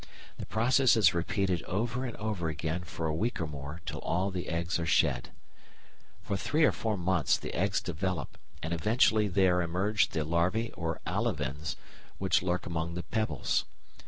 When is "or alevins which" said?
10.75-12.41